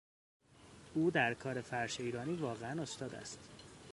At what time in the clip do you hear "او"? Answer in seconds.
0.93-1.11